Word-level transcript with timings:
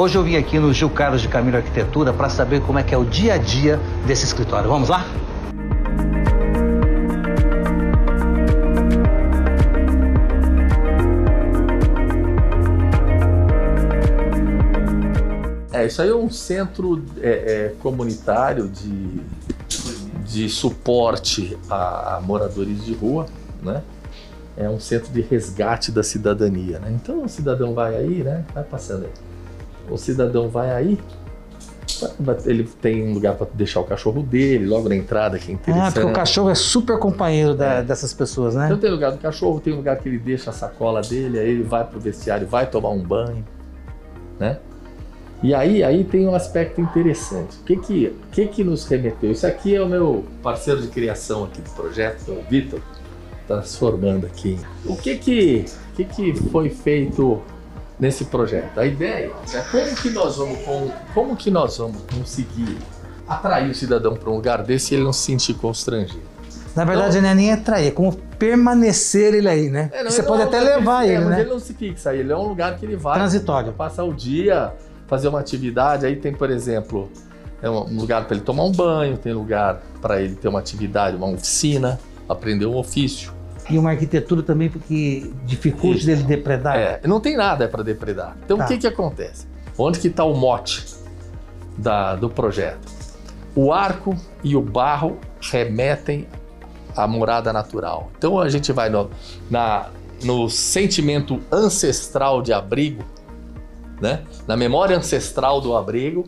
Hoje 0.00 0.16
eu 0.16 0.22
vim 0.22 0.36
aqui 0.36 0.60
no 0.60 0.72
Gil 0.72 0.88
Carlos 0.88 1.20
de 1.20 1.26
Camilo 1.26 1.56
Arquitetura 1.56 2.12
para 2.12 2.28
saber 2.28 2.62
como 2.62 2.78
é 2.78 2.84
que 2.84 2.94
é 2.94 2.96
o 2.96 3.04
dia 3.04 3.34
a 3.34 3.36
dia 3.36 3.80
desse 4.06 4.24
escritório. 4.24 4.70
Vamos 4.70 4.88
lá? 4.88 5.04
É, 15.72 15.84
isso 15.84 16.00
aí 16.00 16.10
é 16.10 16.14
um 16.14 16.30
centro 16.30 17.04
é, 17.20 17.30
é, 17.30 17.74
comunitário 17.80 18.68
de, 18.68 19.20
de 20.24 20.48
suporte 20.48 21.58
a, 21.68 22.18
a, 22.18 22.20
moradores 22.20 22.84
de 22.84 22.94
rua, 22.94 23.26
né? 23.60 23.82
É 24.56 24.70
um 24.70 24.78
centro 24.78 25.12
de 25.12 25.22
resgate 25.22 25.90
da 25.90 26.04
cidadania, 26.04 26.78
né? 26.78 26.92
Então 26.94 27.24
o 27.24 27.28
cidadão 27.28 27.74
vai 27.74 27.96
aí, 27.96 28.22
né? 28.22 28.44
Vai 28.54 28.62
passando 28.62 29.06
aí. 29.06 29.27
O 29.90 29.96
cidadão 29.96 30.48
vai 30.48 30.70
aí, 30.70 30.98
ele 32.46 32.64
tem 32.80 33.12
lugar 33.12 33.34
para 33.34 33.46
deixar 33.54 33.80
o 33.80 33.84
cachorro 33.84 34.22
dele, 34.22 34.66
logo 34.66 34.88
na 34.88 34.94
entrada, 34.94 35.38
que 35.38 35.50
é 35.50 35.54
interessante. 35.54 35.88
Ah, 35.88 35.92
porque 35.92 36.06
o 36.06 36.12
cachorro 36.12 36.50
é 36.50 36.54
super 36.54 36.98
companheiro 36.98 37.54
da, 37.54 37.74
é. 37.74 37.82
dessas 37.82 38.12
pessoas, 38.12 38.54
né? 38.54 38.66
Então 38.66 38.78
tem 38.78 38.90
lugar 38.90 39.10
do 39.10 39.18
cachorro, 39.18 39.60
tem 39.60 39.72
lugar 39.72 39.96
que 39.98 40.08
ele 40.08 40.18
deixa 40.18 40.50
a 40.50 40.52
sacola 40.52 41.00
dele, 41.00 41.38
aí 41.38 41.48
ele 41.48 41.62
vai 41.62 41.84
pro 41.84 41.98
vestiário, 41.98 42.46
vai 42.46 42.66
tomar 42.66 42.90
um 42.90 43.02
banho, 43.02 43.44
né? 44.38 44.58
E 45.42 45.54
aí, 45.54 45.84
aí 45.84 46.02
tem 46.02 46.26
um 46.26 46.34
aspecto 46.34 46.80
interessante. 46.80 47.56
O 47.60 47.64
que 47.64 47.76
que, 47.76 48.16
que 48.32 48.46
que 48.46 48.64
nos 48.64 48.84
remeteu? 48.86 49.30
Isso 49.30 49.46
aqui 49.46 49.74
é 49.74 49.80
o 49.80 49.88
meu 49.88 50.24
parceiro 50.42 50.82
de 50.82 50.88
criação 50.88 51.44
aqui 51.44 51.60
do 51.60 51.70
projeto, 51.70 52.32
o 52.32 52.42
Vitor, 52.50 52.80
transformando 53.46 54.26
aqui. 54.26 54.58
O 54.84 54.96
que 54.96 55.16
que, 55.16 55.64
que 55.94 56.04
que 56.04 56.34
foi 56.50 56.70
feito 56.70 57.40
nesse 57.98 58.26
projeto? 58.26 58.78
A 58.78 58.86
ideia 58.86 59.32
é 59.52 59.60
como 59.70 59.94
que 59.96 60.10
nós 60.10 60.36
vamos, 60.36 60.58
como 61.14 61.36
que 61.36 61.50
nós 61.50 61.78
vamos 61.78 62.02
conseguir 62.14 62.78
atrair 63.26 63.70
o 63.70 63.74
cidadão 63.74 64.16
para 64.16 64.30
um 64.30 64.36
lugar 64.36 64.62
desse 64.62 64.94
e 64.94 64.96
ele 64.96 65.04
não 65.04 65.12
se 65.12 65.20
sentir 65.20 65.54
constrangido. 65.54 66.28
Na 66.74 66.84
verdade, 66.84 67.18
então, 67.18 67.22
não 67.22 67.28
é 67.30 67.34
nem 67.34 67.52
atrair, 67.52 67.88
é 67.88 67.90
como 67.90 68.12
permanecer 68.38 69.34
ele 69.34 69.48
aí, 69.48 69.68
né? 69.68 69.90
É, 69.92 70.04
não, 70.04 70.10
Você 70.10 70.22
pode 70.22 70.42
é 70.42 70.44
até 70.44 70.60
levar 70.60 71.06
ele, 71.06 71.24
né? 71.24 71.40
Ele 71.40 71.50
não 71.50 71.58
se 71.58 71.74
fixa, 71.74 72.14
ele 72.14 72.30
é 72.30 72.36
um 72.36 72.46
lugar 72.46 72.76
que 72.76 72.86
ele 72.86 72.96
vai. 72.96 73.18
Transitório. 73.18 73.72
Passar 73.72 74.04
o 74.04 74.14
dia 74.14 74.72
fazer 75.08 75.26
uma 75.26 75.40
atividade. 75.40 76.06
Aí 76.06 76.14
tem, 76.14 76.32
por 76.32 76.50
exemplo, 76.50 77.10
é 77.60 77.68
um 77.68 77.98
lugar 77.98 78.26
para 78.26 78.36
ele 78.36 78.44
tomar 78.44 78.64
um 78.64 78.70
banho, 78.70 79.16
tem 79.16 79.32
lugar 79.32 79.82
para 80.00 80.22
ele 80.22 80.36
ter 80.36 80.46
uma 80.46 80.60
atividade, 80.60 81.16
uma 81.16 81.28
oficina, 81.28 81.98
aprender 82.28 82.66
um 82.66 82.76
ofício. 82.76 83.32
E 83.70 83.78
uma 83.78 83.90
arquitetura 83.90 84.42
também 84.42 84.68
porque 84.68 85.30
dificulte 85.44 86.06
dele 86.06 86.22
depredar. 86.22 86.76
É, 86.76 87.00
não 87.04 87.20
tem 87.20 87.36
nada 87.36 87.68
para 87.68 87.82
depredar. 87.82 88.36
Então 88.44 88.58
tá. 88.58 88.64
o 88.64 88.68
que 88.68 88.78
que 88.78 88.86
acontece? 88.86 89.46
Onde 89.76 90.00
que 90.00 90.08
está 90.08 90.24
o 90.24 90.34
mote 90.34 90.84
da, 91.76 92.16
do 92.16 92.30
projeto? 92.30 92.88
O 93.54 93.72
arco 93.72 94.16
e 94.42 94.56
o 94.56 94.62
barro 94.62 95.18
remetem 95.40 96.26
à 96.96 97.06
morada 97.06 97.52
natural. 97.52 98.10
Então 98.16 98.38
a 98.38 98.48
gente 98.48 98.72
vai 98.72 98.88
no, 98.88 99.10
na, 99.50 99.88
no 100.22 100.48
sentimento 100.48 101.40
ancestral 101.50 102.42
de 102.42 102.52
abrigo, 102.52 103.04
né? 104.00 104.24
na 104.46 104.56
memória 104.56 104.96
ancestral 104.96 105.60
do 105.60 105.76
abrigo, 105.76 106.24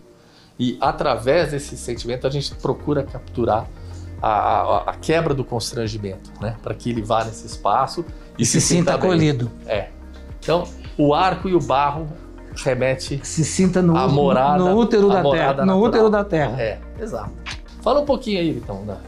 e 0.58 0.76
através 0.80 1.52
desse 1.52 1.76
sentimento 1.76 2.26
a 2.26 2.30
gente 2.30 2.54
procura 2.56 3.02
capturar 3.02 3.66
a, 4.22 4.28
a, 4.28 4.90
a 4.90 4.94
quebra 4.94 5.34
do 5.34 5.44
constrangimento, 5.44 6.30
né? 6.40 6.56
para 6.62 6.74
que 6.74 6.90
ele 6.90 7.02
vá 7.02 7.24
nesse 7.24 7.46
espaço 7.46 8.04
e, 8.38 8.42
e 8.42 8.46
se, 8.46 8.60
se, 8.60 8.74
sinta 8.74 8.94
acolhido. 8.94 9.50
É. 9.66 9.88
Então, 10.38 10.64
o 10.96 11.14
arco 11.14 11.48
e 11.48 11.54
o 11.54 11.60
barro 11.60 12.08
remete 12.56 13.20
se 13.22 13.44
sinta 13.44 13.80
no, 13.80 13.96
a 13.96 14.08
morada, 14.08 14.58
no 14.58 14.76
útero 14.76 15.08
da 15.08 15.22
terra, 15.22 15.64
no 15.66 15.82
útero 15.82 16.10
da 16.10 16.24
terra. 16.24 16.60
É, 16.60 16.78
exato. 16.98 17.32
Fala 17.82 18.00
um 18.00 18.04
pouquinho 18.04 18.40
aí, 18.40 18.50
então, 18.50 18.84
da, 18.84 18.98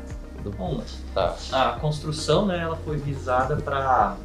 do, 0.42 0.50
Bom, 0.50 0.80
da... 1.14 1.34
a 1.52 1.78
construção, 1.80 2.46
né, 2.46 2.58
ela 2.58 2.76
foi 2.76 2.96
visada 2.96 3.56
para 3.56 4.16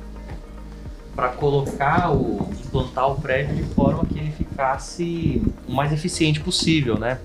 para 1.15 1.29
colocar 1.29 2.11
o 2.11 2.47
implantar 2.63 3.11
o 3.11 3.15
prédio 3.15 3.55
de 3.55 3.63
forma 3.73 4.05
que 4.05 4.19
ele 4.19 4.31
ficasse 4.31 5.41
o 5.67 5.71
mais 5.71 5.91
eficiente 5.91 6.39
possível, 6.39 6.95
né? 6.99 7.19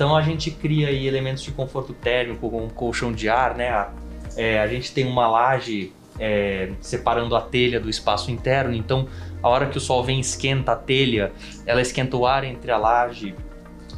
Então 0.00 0.16
a 0.16 0.22
gente 0.22 0.50
cria 0.50 0.88
aí 0.88 1.06
elementos 1.06 1.42
de 1.42 1.52
conforto 1.52 1.92
térmico, 1.92 2.48
como 2.48 2.64
um 2.64 2.70
colchão 2.70 3.12
de 3.12 3.28
ar, 3.28 3.54
né? 3.54 3.68
A, 3.68 3.90
é, 4.34 4.58
a 4.58 4.66
gente 4.66 4.94
tem 4.94 5.06
uma 5.06 5.28
laje 5.28 5.92
é, 6.18 6.70
separando 6.80 7.36
a 7.36 7.40
telha 7.42 7.78
do 7.78 7.90
espaço 7.90 8.30
interno, 8.30 8.74
então 8.74 9.06
a 9.42 9.48
hora 9.50 9.66
que 9.66 9.76
o 9.76 9.80
sol 9.80 10.02
vem 10.02 10.18
esquenta 10.18 10.72
a 10.72 10.76
telha, 10.76 11.32
ela 11.66 11.82
esquenta 11.82 12.16
o 12.16 12.24
ar 12.24 12.44
entre 12.44 12.70
a 12.70 12.78
laje 12.78 13.34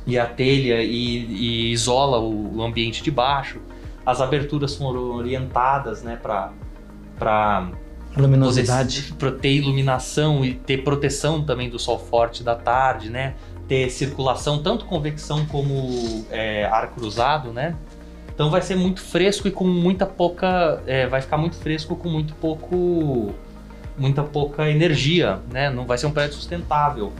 e 0.04 0.18
a 0.18 0.26
telha 0.26 0.82
e, 0.82 0.90
e 0.90 1.70
isola 1.70 2.18
o, 2.18 2.56
o 2.56 2.62
ambiente 2.64 3.00
de 3.00 3.10
baixo. 3.12 3.60
As 4.04 4.20
aberturas 4.20 4.74
foram 4.74 5.02
orientadas, 5.14 6.02
né, 6.02 6.18
para 6.20 7.70
luminosidade, 8.16 9.14
para 9.16 9.30
ter 9.30 9.52
iluminação 9.52 10.44
e 10.44 10.52
ter 10.52 10.82
proteção 10.82 11.44
também 11.44 11.70
do 11.70 11.78
sol 11.78 11.96
forte 11.96 12.42
da 12.42 12.56
tarde, 12.56 13.08
né? 13.08 13.36
Ter 13.72 13.88
circulação, 13.88 14.62
tanto 14.62 14.84
convecção 14.84 15.46
como 15.46 16.26
é, 16.30 16.66
ar 16.66 16.90
cruzado, 16.90 17.54
né? 17.54 17.74
Então 18.34 18.50
vai 18.50 18.60
ser 18.60 18.76
muito 18.76 19.00
fresco 19.00 19.48
e 19.48 19.50
com 19.50 19.64
muita 19.64 20.04
pouca, 20.04 20.82
é, 20.86 21.06
vai 21.06 21.22
ficar 21.22 21.38
muito 21.38 21.56
fresco 21.56 21.96
com 21.96 22.06
muito 22.06 22.34
pouco, 22.34 23.32
muita 23.96 24.22
pouca 24.22 24.68
energia, 24.68 25.40
né? 25.50 25.70
Não 25.70 25.86
vai 25.86 25.96
ser 25.96 26.04
um 26.04 26.10
prédio 26.10 26.34
sustentável. 26.34 27.14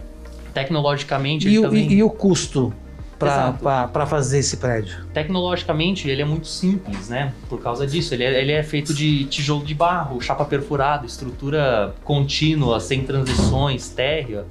Tecnologicamente. 0.53 1.49
E, 1.49 1.59
o, 1.59 1.63
também... 1.63 1.91
e, 1.91 1.95
e 1.95 2.03
o 2.03 2.11
custo? 2.11 2.71
para 3.19 4.05
fazer 4.05 4.41
esse 4.41 4.59
prédio? 4.59 5.07
Tecnologicamente, 5.15 6.07
ele 6.07 6.21
é 6.21 6.25
muito 6.27 6.49
simples, 6.49 7.09
né? 7.09 7.33
Por 7.49 7.63
causa 7.63 7.87
disso. 7.87 8.13
Ele 8.13 8.25
é, 8.25 8.43
ele 8.43 8.53
é 8.53 8.63
feito 8.63 8.93
de 8.93 9.25
tijolo 9.25 9.65
de 9.65 9.75
barro, 9.75 10.21
chapa 10.21 10.45
perfurada, 10.45 11.07
estrutura 11.07 11.95
contínua, 12.05 12.79
sem 12.79 13.05
transições, 13.05 13.89
térrea. 13.89 14.45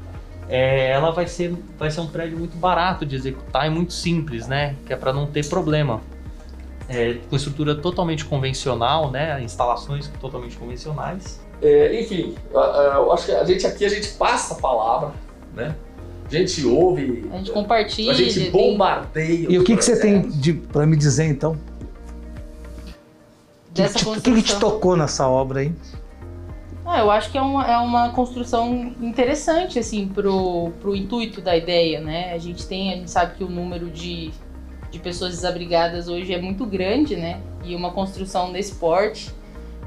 É, 0.51 0.91
ela 0.91 1.12
vai 1.12 1.28
ser, 1.28 1.56
vai 1.79 1.89
ser 1.89 2.01
um 2.01 2.07
prédio 2.07 2.38
muito 2.38 2.57
barato 2.57 3.06
de 3.06 3.16
executar 3.16 3.66
e 3.66 3.69
muito 3.69 3.94
simples, 3.94 4.47
né? 4.47 4.75
Que 4.85 4.91
é 4.91 4.97
para 4.97 5.13
não 5.13 5.25
ter 5.25 5.47
problema. 5.47 6.01
É, 6.89 7.16
com 7.29 7.38
estrutura 7.38 7.73
totalmente 7.73 8.25
convencional, 8.25 9.09
né? 9.09 9.41
Instalações 9.41 10.12
totalmente 10.19 10.57
convencionais. 10.57 11.39
É, 11.62 12.01
enfim, 12.01 12.35
eu 12.51 13.13
acho 13.13 13.28
que 13.28 13.31
a 13.31 13.45
gente 13.45 13.66
aqui 13.66 13.85
a 13.85 13.89
gente 13.89 14.09
passa 14.09 14.56
a 14.56 14.57
palavra, 14.57 15.13
né? 15.56 15.73
A 16.28 16.29
gente 16.29 16.66
ouve. 16.66 17.29
A 17.31 17.38
gente 17.38 17.51
compartilha. 17.51 18.12
A 18.12 18.16
gente 18.16 18.50
bombardeia. 18.50 19.47
E 19.50 19.57
o 19.57 19.63
que, 19.63 19.78
que 19.78 19.85
você 19.85 19.97
tem 19.97 20.29
para 20.72 20.85
me 20.85 20.97
dizer 20.97 21.29
então? 21.29 21.57
Dessa 23.73 24.09
o 24.09 24.16
que, 24.16 24.22
que, 24.22 24.33
que 24.33 24.41
te 24.41 24.59
tocou 24.59 24.97
nessa 24.97 25.29
obra 25.29 25.62
aí? 25.62 25.73
Ah, 26.91 27.00
eu 27.00 27.09
acho 27.09 27.31
que 27.31 27.38
é 27.38 27.41
uma, 27.41 27.66
é 27.66 27.78
uma 27.78 28.09
construção 28.09 28.94
interessante, 29.00 29.79
assim, 29.79 30.09
pro, 30.09 30.72
pro 30.81 30.94
intuito 30.94 31.40
da 31.40 31.56
ideia, 31.56 32.02
né? 32.02 32.34
A 32.34 32.38
gente 32.38 32.68
tem, 32.68 32.91
a 32.91 32.97
gente 32.97 33.09
sabe 33.09 33.35
que 33.35 33.44
o 33.46 33.50
número 33.50 33.90
de, 33.90 34.29
de 34.91 35.00
pessoas 35.00 35.31
desabrigadas 35.31 36.09
hoje 36.09 36.34
é 36.34 36.41
muito 36.41 36.66
grande, 36.66 37.16
né? 37.16 37.40
E 37.63 37.74
uma 37.75 37.91
construção 37.91 38.51
desse 38.51 38.75
porte 38.75 39.31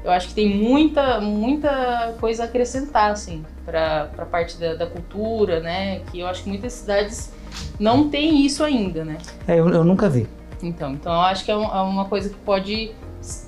eu 0.05 0.11
acho 0.11 0.27
que 0.27 0.35
tem 0.35 0.47
muita, 0.47 1.19
muita 1.19 2.13
coisa 2.19 2.43
a 2.43 2.45
acrescentar, 2.45 3.11
assim, 3.11 3.43
para 3.65 4.11
a 4.15 4.25
parte 4.25 4.55
da, 4.59 4.75
da, 4.75 4.85
cultura, 4.85 5.59
né? 5.59 6.01
Que 6.11 6.19
eu 6.19 6.27
acho 6.27 6.43
que 6.43 6.49
muitas 6.49 6.73
cidades 6.73 7.33
não 7.79 8.07
têm 8.07 8.45
isso 8.45 8.63
ainda, 8.63 9.03
né? 9.03 9.17
É, 9.47 9.59
eu, 9.59 9.67
eu 9.67 9.83
nunca 9.83 10.07
vi. 10.07 10.27
Então, 10.61 10.93
então 10.93 11.13
eu 11.13 11.21
acho 11.21 11.45
que 11.45 11.51
é, 11.51 11.57
um, 11.57 11.63
é 11.63 11.81
uma 11.81 12.05
coisa 12.05 12.29
que 12.29 12.37
pode 12.37 12.93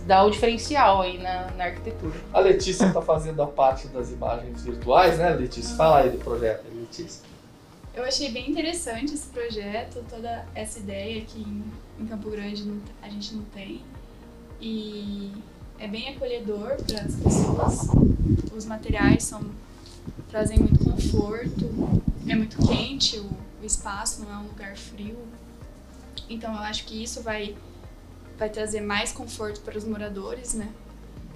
dar 0.05 0.23
o 0.23 0.29
diferencial 0.29 1.01
aí 1.01 1.17
na, 1.17 1.51
na 1.51 1.65
arquitetura. 1.65 2.19
A 2.33 2.39
Letícia 2.39 2.85
está 2.85 3.01
fazendo 3.01 3.41
a 3.41 3.47
parte 3.47 3.87
das 3.87 4.11
imagens 4.11 4.63
virtuais, 4.63 5.17
né, 5.17 5.29
Letícia? 5.29 5.75
Fala 5.75 5.99
aí 5.99 6.09
do 6.09 6.17
projeto, 6.17 6.65
Letícia. 6.73 7.27
Eu 7.93 8.03
achei 8.03 8.31
bem 8.31 8.49
interessante 8.49 9.13
esse 9.13 9.27
projeto, 9.27 10.03
toda 10.09 10.45
essa 10.53 10.79
ideia 10.79 11.21
que 11.21 11.41
em, 11.41 11.63
em 11.99 12.05
Campo 12.05 12.29
Grande 12.29 12.63
a 13.01 13.09
gente 13.09 13.35
não 13.35 13.43
tem. 13.45 13.81
E 14.61 15.31
é 15.79 15.87
bem 15.87 16.09
acolhedor 16.09 16.77
para 16.83 17.01
as 17.01 17.15
pessoas. 17.15 17.87
Os 18.55 18.65
materiais 18.65 19.23
são 19.23 19.41
trazem 20.29 20.59
muito 20.59 20.83
conforto. 20.83 22.01
É 22.27 22.35
muito 22.35 22.57
quente 22.67 23.17
o, 23.19 23.29
o 23.61 23.65
espaço, 23.65 24.23
não 24.23 24.31
é 24.31 24.37
um 24.37 24.47
lugar 24.47 24.75
frio. 24.75 25.17
Então 26.29 26.53
eu 26.53 26.61
acho 26.61 26.85
que 26.85 27.01
isso 27.01 27.21
vai 27.21 27.55
vai 28.37 28.49
trazer 28.49 28.81
mais 28.81 29.11
conforto 29.11 29.61
para 29.61 29.77
os 29.77 29.83
moradores, 29.83 30.53
né? 30.53 30.69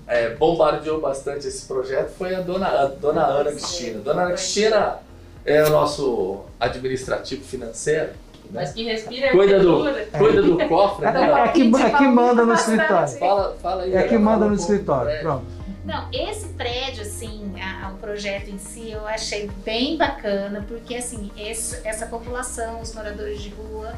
É, 0.05 0.35
bombardeou 0.35 1.01
bastante 1.01 1.47
esse 1.47 1.65
projeto 1.65 2.11
foi 2.11 2.35
a 2.35 2.41
dona, 2.41 2.67
a 2.67 2.85
dona 2.85 3.25
Ana 3.25 3.51
Cristina. 3.51 3.99
Dona 3.99 4.23
Ana 4.23 4.33
Cristina 4.33 4.99
é 5.45 5.63
o 5.63 5.69
nosso 5.69 6.45
administrativo 6.59 7.43
financeiro 7.43 8.11
mas 8.53 8.73
que 8.73 8.83
respira 8.83 9.31
cuida 9.31 9.59
do, 9.59 9.83
cuida 10.17 10.41
do 10.41 10.57
cofre. 10.67 11.05
É, 11.05 11.09
é, 11.09 11.47
que, 11.49 11.61
é 11.61 11.97
que 11.97 12.07
manda 12.07 12.45
no 12.45 12.53
escritório. 12.53 13.07
Fala, 13.17 13.55
fala 13.61 13.83
aí. 13.83 13.95
É 13.95 14.03
que 14.03 14.17
manda 14.17 14.45
no 14.45 14.55
escritório. 14.55 15.19
Pronto. 15.21 15.45
Não, 15.85 16.07
esse 16.11 16.47
prédio, 16.49 17.01
assim, 17.01 17.53
a, 17.59 17.89
o 17.89 17.97
projeto 17.97 18.49
em 18.49 18.57
si, 18.57 18.91
eu 18.91 19.07
achei 19.07 19.49
bem 19.65 19.97
bacana, 19.97 20.63
porque, 20.67 20.95
assim, 20.95 21.31
esse, 21.35 21.79
essa 21.87 22.05
população, 22.05 22.81
os 22.81 22.93
moradores 22.93 23.41
de 23.41 23.49
rua, 23.49 23.93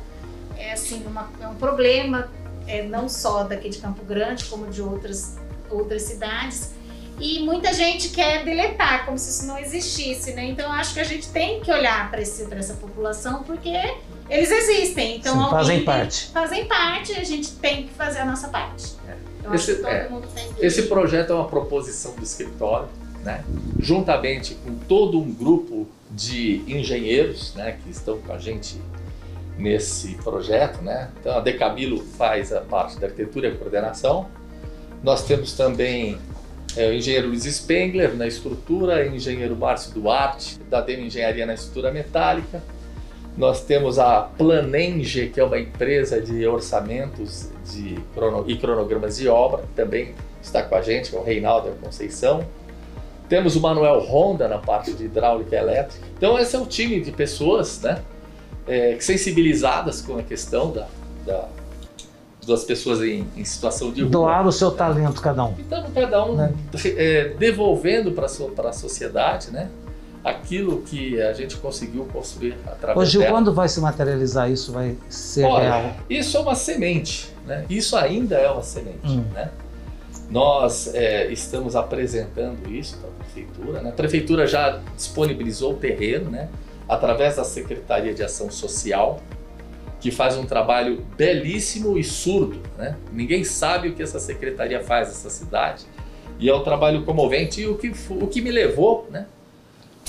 é, 0.58 0.74
assim, 0.74 1.04
uma, 1.06 1.30
é 1.42 1.48
um 1.48 1.56
problema 1.56 2.30
é, 2.68 2.84
não 2.84 3.10
só 3.10 3.44
daqui 3.44 3.70
de 3.70 3.78
Campo 3.80 4.04
Grande, 4.04 4.46
como 4.46 4.68
de 4.68 4.82
outras, 4.82 5.38
outras 5.70 6.04
cidades. 6.04 6.74
E 7.20 7.40
muita 7.42 7.72
gente 7.74 8.10
quer 8.10 8.44
deletar, 8.44 9.06
como 9.06 9.18
se 9.20 9.30
isso 9.30 9.46
não 9.46 9.58
existisse, 9.58 10.34
né? 10.34 10.46
Então, 10.46 10.66
eu 10.66 10.72
acho 10.72 10.94
que 10.96 11.00
a 11.00 11.04
gente 11.04 11.30
tem 11.30 11.60
que 11.60 11.72
olhar 11.72 12.10
para 12.10 12.22
essa 12.22 12.74
população, 12.74 13.44
porque 13.44 13.70
eles 14.30 14.52
existem. 14.52 15.18
Então, 15.18 15.46
Sim, 15.46 15.50
fazem 15.52 15.86
parte. 15.86 16.32
Fazem 16.32 16.66
parte, 16.66 17.14
a 17.14 17.24
gente 17.24 17.52
tem 17.54 17.88
que 17.88 17.94
fazer 17.94 18.20
a 18.20 18.26
nossa 18.26 18.48
parte. 18.48 18.96
Esse, 19.54 19.86
é, 19.86 20.10
esse 20.60 20.84
projeto 20.84 21.32
é 21.32 21.36
uma 21.36 21.48
proposição 21.48 22.16
do 22.16 22.24
escritório, 22.24 22.88
né? 23.24 23.44
juntamente 23.80 24.56
com 24.56 24.76
todo 24.76 25.20
um 25.20 25.34
grupo 25.34 25.88
de 26.10 26.64
engenheiros 26.68 27.54
né, 27.56 27.78
que 27.84 27.90
estão 27.90 28.20
com 28.20 28.32
a 28.32 28.38
gente 28.38 28.80
nesse 29.58 30.16
projeto. 30.16 30.82
Né? 30.82 31.10
Então, 31.20 31.38
a 31.38 31.40
Decamilo 31.40 32.04
faz 32.04 32.52
a 32.52 32.62
parte 32.62 33.00
da 33.00 33.08
arquitetura 33.08 33.48
e 33.48 33.56
coordenação. 33.56 34.28
Nós 35.04 35.26
temos 35.26 35.54
também 35.54 36.18
é, 36.76 36.90
o 36.90 36.94
engenheiro 36.94 37.28
Luiz 37.28 37.44
Spengler 37.44 38.16
na 38.16 38.26
estrutura, 38.26 39.08
o 39.10 39.16
engenheiro 39.16 39.56
Márcio 39.56 39.94
Duarte, 39.94 40.60
da 40.70 40.82
Demo 40.82 41.04
Engenharia 41.04 41.46
na 41.46 41.54
estrutura 41.54 41.92
metálica. 41.92 42.64
Nós 43.38 43.64
temos 43.64 43.98
a 43.98 44.22
Planenge, 44.22 45.30
que 45.30 45.40
é 45.40 45.44
uma 45.44 45.60
empresa 45.60 46.22
de 46.22 46.46
orçamentos 46.46 47.50
de 47.72 48.00
crono, 48.14 48.46
e 48.48 48.58
cronogramas 48.58 49.18
de 49.18 49.28
obra, 49.28 49.64
que 49.64 49.74
também 49.74 50.14
está 50.42 50.62
com 50.62 50.76
a 50.76 50.82
gente, 50.82 51.10
que 51.10 51.16
é 51.16 51.20
o 51.20 51.24
Reinaldo 51.24 51.72
Conceição. 51.82 52.46
Temos 53.28 53.56
o 53.56 53.62
Manuel 53.62 54.00
Honda 54.02 54.48
na 54.48 54.60
parte 54.60 54.94
de 54.94 55.06
hidráulica 55.06 55.56
elétrica. 55.56 56.06
Então, 56.16 56.38
esse 56.38 56.56
é 56.56 56.60
o 56.60 56.66
time 56.66 57.02
de 57.02 57.12
pessoas 57.12 57.82
né, 57.82 58.04
é, 58.68 58.98
sensibilizadas 59.00 60.02
com 60.02 60.18
a 60.18 60.24
questão 60.24 60.72
da, 60.72 60.88
da 61.26 61.48
das 62.46 62.66
pessoas 62.66 63.02
em, 63.02 63.26
em, 63.38 63.46
situação 63.46 63.90
de 63.90 64.02
rua. 64.02 64.12
Doar 64.12 64.46
o 64.46 64.52
seu 64.52 64.70
talento, 64.70 65.22
cada 65.22 65.46
um. 65.46 65.56
Então, 65.58 65.90
cada 65.96 66.26
um 66.26 66.36
né? 66.36 66.54
é, 66.98 67.30
devolvendo 67.40 68.12
para 68.12 68.26
a 68.70 68.74
sociedade, 68.74 69.50
né? 69.50 69.70
aquilo 70.24 70.82
que 70.84 71.22
a 71.22 71.34
gente 71.34 71.58
conseguiu 71.58 72.06
construir 72.06 72.56
através 72.66 73.10
Gil, 73.10 73.22
dela. 73.22 73.34
quando 73.34 73.54
vai 73.54 73.68
se 73.68 73.80
materializar 73.82 74.50
isso? 74.50 74.72
Vai 74.72 74.96
ser 75.10 75.44
Olha, 75.44 75.64
real? 75.64 75.96
Isso 76.10 76.38
é 76.38 76.40
uma 76.40 76.56
semente, 76.56 77.30
né? 77.46 77.66
Isso 77.70 77.98
ainda 77.98 78.38
é 78.38 78.50
uma 78.50 78.64
semente, 78.64 79.06
hum. 79.06 79.26
né? 79.34 79.52
Nós 80.30 80.94
é, 80.94 81.32
estamos 81.32 81.76
apresentando 81.76 82.72
isso 82.74 82.98
para 82.98 83.10
a 83.10 83.14
prefeitura, 83.14 83.82
né? 83.82 83.90
A 83.90 83.94
prefeitura 83.94 84.48
já 84.48 84.80
disponibilizou 84.96 85.74
o 85.74 85.76
terreno, 85.76 86.32
né? 86.32 86.48
Através 86.88 87.36
da 87.38 87.44
Secretaria 87.44 88.14
de 88.14 88.24
Ação 88.24 88.52
Social, 88.52 89.20
que 90.00 90.12
faz 90.12 90.38
um 90.38 90.46
trabalho 90.46 91.06
belíssimo 91.16 91.98
e 91.98 92.04
surdo, 92.04 92.62
né? 92.78 92.98
Ninguém 93.12 93.44
sabe 93.44 93.90
o 93.90 93.94
que 93.94 94.04
essa 94.04 94.20
secretaria 94.20 94.82
faz 94.82 95.08
nessa 95.08 95.30
cidade 95.30 95.86
e 96.40 96.50
é 96.50 96.56
um 96.56 96.64
trabalho 96.64 97.04
comovente 97.04 97.62
e 97.62 97.68
o 97.68 97.78
que, 97.78 97.94
o 98.10 98.28
que 98.28 98.42
me 98.42 98.52
levou, 98.52 99.08
né? 99.10 99.28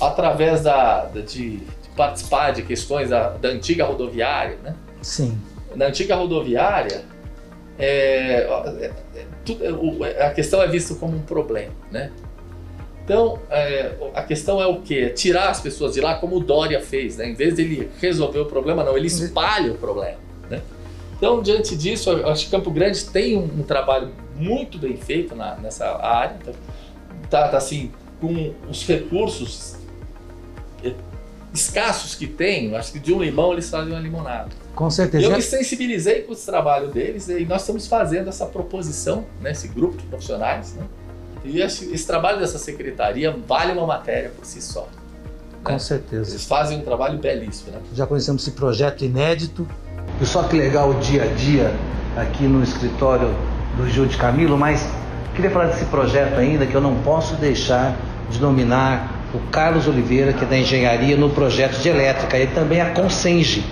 através 0.00 0.62
da, 0.62 1.06
de, 1.06 1.22
de, 1.22 1.62
participar 1.96 2.52
de 2.52 2.62
questões 2.62 3.10
da, 3.10 3.30
da, 3.30 3.48
antiga 3.48 3.84
rodoviária, 3.84 4.58
né? 4.62 4.74
Sim. 5.00 5.38
Na 5.74 5.86
antiga 5.86 6.16
rodoviária, 6.16 7.04
é, 7.78 8.46
é, 8.46 8.92
é, 9.60 10.26
a 10.26 10.30
questão 10.30 10.62
é 10.62 10.68
vista 10.68 10.94
como 10.94 11.16
um 11.16 11.22
problema, 11.22 11.72
né? 11.90 12.10
Então, 13.04 13.38
é, 13.50 13.92
a 14.14 14.22
questão 14.22 14.60
é 14.62 14.66
o 14.66 14.80
quê? 14.80 15.10
Tirar 15.10 15.50
as 15.50 15.60
pessoas 15.60 15.92
de 15.92 16.00
lá, 16.00 16.14
como 16.14 16.36
o 16.36 16.40
Dória 16.40 16.80
fez, 16.80 17.18
né? 17.18 17.28
Em 17.28 17.34
vez 17.34 17.54
de 17.54 17.62
ele 17.62 17.90
resolver 18.00 18.38
o 18.38 18.46
problema, 18.46 18.82
não, 18.82 18.96
ele 18.96 19.08
espalha 19.08 19.72
o 19.72 19.76
problema, 19.76 20.18
né? 20.48 20.62
Então, 21.16 21.42
diante 21.42 21.76
disso, 21.76 22.10
eu 22.10 22.28
acho 22.28 22.46
que 22.46 22.50
Campo 22.50 22.70
Grande 22.70 23.04
tem 23.04 23.36
um, 23.36 23.44
um 23.44 23.62
trabalho 23.62 24.10
muito 24.36 24.78
bem 24.78 24.96
feito 24.96 25.36
na, 25.36 25.54
nessa 25.56 25.86
área. 26.02 26.36
Tá, 27.28 27.48
tá 27.48 27.56
assim, 27.58 27.92
com 28.20 28.54
os 28.68 28.86
recursos 28.86 29.76
escassos 31.54 32.16
que 32.16 32.26
tem, 32.26 32.74
acho 32.74 32.92
que 32.92 32.98
de 32.98 33.12
um 33.12 33.22
limão 33.22 33.52
eles 33.52 33.70
fazem 33.70 33.92
uma 33.92 34.00
limonada. 34.00 34.50
Com 34.74 34.90
certeza. 34.90 35.24
Eu 35.24 35.30
me 35.30 35.40
sensibilizei 35.40 36.22
com 36.22 36.32
o 36.32 36.36
trabalho 36.36 36.88
deles 36.88 37.28
e 37.28 37.44
nós 37.44 37.62
estamos 37.62 37.86
fazendo 37.86 38.28
essa 38.28 38.44
proposição, 38.44 39.24
né, 39.40 39.52
esse 39.52 39.68
grupo 39.68 39.96
de 39.96 40.04
profissionais, 40.04 40.74
né? 40.74 40.84
E 41.44 41.60
esse, 41.60 41.92
esse 41.92 42.06
trabalho 42.06 42.38
dessa 42.38 42.58
secretaria 42.58 43.36
vale 43.46 43.72
uma 43.72 43.86
matéria 43.86 44.30
por 44.30 44.44
si 44.44 44.62
só. 44.62 44.82
Né? 44.82 44.86
Com 45.62 45.78
certeza. 45.78 46.30
Eles 46.30 46.44
fazem 46.44 46.78
um 46.78 46.82
trabalho 46.82 47.18
belíssimo, 47.18 47.72
né? 47.72 47.78
Já 47.94 48.06
conhecemos 48.06 48.42
esse 48.42 48.52
projeto 48.52 49.04
inédito. 49.04 49.66
E 50.20 50.26
só 50.26 50.42
que 50.44 50.56
legal 50.56 50.90
o 50.90 50.94
dia 50.94 51.24
a 51.24 51.26
dia 51.26 51.74
aqui 52.16 52.44
no 52.44 52.62
escritório 52.62 53.34
do 53.76 53.88
Gil 53.88 54.06
de 54.06 54.16
Camilo, 54.16 54.56
mas 54.56 54.86
queria 55.34 55.50
falar 55.50 55.66
desse 55.66 55.84
projeto 55.86 56.38
ainda 56.38 56.64
que 56.66 56.74
eu 56.74 56.80
não 56.80 56.94
posso 57.02 57.34
deixar 57.36 57.96
de 58.30 58.40
nominar 58.40 59.10
o 59.34 59.38
Carlos 59.50 59.88
Oliveira, 59.88 60.32
que 60.32 60.44
é 60.44 60.46
da 60.46 60.56
engenharia 60.56 61.16
no 61.16 61.30
projeto 61.30 61.80
de 61.80 61.88
elétrica, 61.88 62.38
e 62.38 62.46
também 62.46 62.80
a 62.80 62.90
Consenge, 62.90 63.64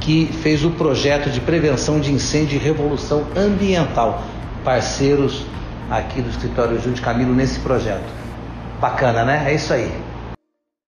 que 0.00 0.26
fez 0.42 0.64
o 0.64 0.70
projeto 0.70 1.28
de 1.28 1.40
prevenção 1.40 1.98
de 1.98 2.12
incêndio 2.12 2.56
e 2.56 2.58
revolução 2.58 3.26
ambiental, 3.36 4.22
parceiros 4.64 5.44
aqui 5.90 6.20
do 6.20 6.28
escritório 6.30 6.80
Júlio 6.80 7.00
Camilo 7.02 7.34
nesse 7.34 7.60
projeto. 7.60 8.08
Bacana, 8.80 9.24
né? 9.24 9.44
É 9.46 9.54
isso 9.54 9.72
aí. 9.72 9.92